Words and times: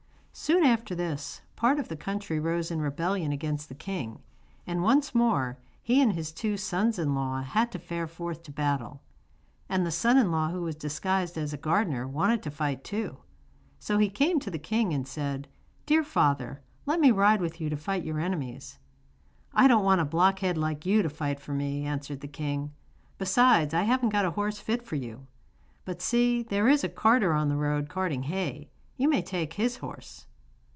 Soon 0.33 0.63
after 0.63 0.95
this, 0.95 1.41
part 1.57 1.77
of 1.77 1.89
the 1.89 1.95
country 1.97 2.39
rose 2.39 2.71
in 2.71 2.79
rebellion 2.81 3.33
against 3.33 3.67
the 3.67 3.75
king, 3.75 4.21
and 4.65 4.81
once 4.81 5.13
more 5.13 5.57
he 5.83 6.01
and 6.01 6.13
his 6.13 6.31
two 6.31 6.55
sons 6.55 6.97
in 6.97 7.13
law 7.13 7.43
had 7.43 7.69
to 7.73 7.77
fare 7.77 8.07
forth 8.07 8.41
to 8.43 8.51
battle. 8.51 9.01
And 9.67 9.85
the 9.85 9.91
son 9.91 10.17
in 10.17 10.31
law 10.31 10.49
who 10.49 10.61
was 10.61 10.77
disguised 10.77 11.37
as 11.37 11.51
a 11.51 11.57
gardener 11.57 12.07
wanted 12.07 12.41
to 12.43 12.49
fight 12.49 12.83
too. 12.85 13.17
So 13.77 13.97
he 13.97 14.09
came 14.09 14.39
to 14.39 14.49
the 14.49 14.57
king 14.57 14.93
and 14.93 15.05
said: 15.05 15.49
'Dear 15.85 16.03
father, 16.03 16.61
let 16.85 17.01
me 17.01 17.11
ride 17.11 17.41
with 17.41 17.59
you 17.59 17.69
to 17.69 17.77
fight 17.77 18.03
your 18.05 18.19
enemies.' 18.19 18.79
'I 19.53 19.67
don't 19.67 19.85
want 19.85 20.01
a 20.01 20.05
blockhead 20.05 20.57
like 20.57 20.85
you 20.85 21.03
to 21.03 21.09
fight 21.09 21.41
for 21.41 21.53
me,' 21.53 21.85
answered 21.85 22.21
the 22.21 22.27
king. 22.27 22.71
'Besides, 23.17 23.73
I 23.73 23.83
haven't 23.83 24.09
got 24.09 24.25
a 24.25 24.31
horse 24.31 24.59
fit 24.59 24.81
for 24.81 24.95
you. 24.95 25.27
But 25.83 26.01
see, 26.01 26.41
there 26.41 26.69
is 26.69 26.85
a 26.85 26.89
carter 26.89 27.33
on 27.33 27.49
the 27.49 27.57
road 27.57 27.89
carting 27.89 28.23
hay; 28.23 28.69
you 28.97 29.09
may 29.09 29.21
take 29.21 29.53
his 29.53 29.77
horse. 29.77 30.25